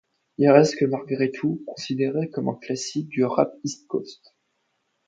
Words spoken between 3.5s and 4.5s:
East Coast.